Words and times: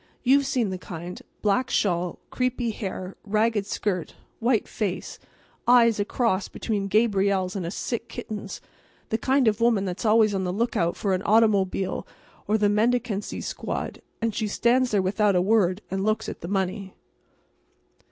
You've 0.23 0.47
seen 0.47 0.71
the 0.71 0.79
kind—black 0.79 1.69
shawl, 1.69 2.17
creepy 2.31 2.71
hair, 2.71 3.17
ragged 3.23 3.67
skirt, 3.67 4.15
white 4.39 4.67
face, 4.67 5.19
eyes 5.67 5.99
a 5.99 6.05
cross 6.05 6.47
between 6.47 6.87
Gabriel's 6.87 7.55
and 7.55 7.67
a 7.67 7.69
sick 7.69 8.09
kitten's—the 8.09 9.17
kind 9.19 9.47
of 9.47 9.61
woman 9.61 9.85
that's 9.85 10.03
always 10.03 10.33
on 10.33 10.43
the 10.43 10.51
lookout 10.51 10.97
for 10.97 11.13
an 11.13 11.21
automobile 11.21 12.07
or 12.47 12.57
the 12.57 12.67
mendicancy 12.67 13.41
squad—and 13.43 14.33
she 14.33 14.47
stands 14.47 14.89
there 14.89 15.03
without 15.03 15.35
a 15.35 15.39
word 15.43 15.83
and 15.91 16.03
looks 16.03 16.27
at 16.27 16.41
the 16.41 16.47
money. 16.47 16.95